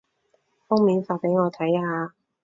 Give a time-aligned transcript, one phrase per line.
[0.67, 2.15] 封面發畀我睇下